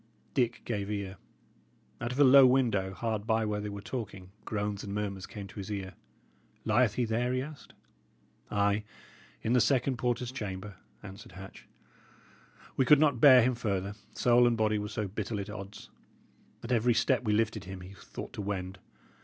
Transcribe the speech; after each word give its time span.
Dick 0.33 0.63
gave 0.65 0.89
ear. 0.89 1.17
Out 2.01 2.11
of 2.11 2.17
a 2.19 2.23
low 2.23 2.47
window, 2.47 2.91
hard 2.91 3.27
by 3.27 3.45
where 3.45 3.61
they 3.61 3.69
were 3.69 3.81
talking, 3.83 4.31
groans 4.45 4.83
and 4.83 4.95
murmurs 4.95 5.27
came 5.27 5.45
to 5.45 5.59
his 5.59 5.71
ear. 5.71 5.93
"Lieth 6.65 6.95
he 6.95 7.05
there?" 7.05 7.31
he 7.31 7.43
asked. 7.43 7.75
"Ay, 8.49 8.83
in 9.43 9.53
the 9.53 9.61
second 9.61 9.97
porter's 9.97 10.31
chamber," 10.31 10.77
answered 11.03 11.33
Hatch. 11.33 11.67
"We 12.75 12.83
could 12.83 12.99
not 12.99 13.21
bear 13.21 13.43
him 13.43 13.53
further, 13.53 13.93
soul 14.15 14.47
and 14.47 14.57
body 14.57 14.79
were 14.79 14.87
so 14.89 15.07
bitterly 15.07 15.41
at 15.43 15.51
odds. 15.51 15.91
At 16.63 16.71
every 16.71 16.95
step 16.95 17.23
we 17.23 17.33
lifted 17.33 17.65
him, 17.65 17.81
he 17.81 17.93
thought 17.93 18.33
to 18.33 18.41
wend. 18.41 18.79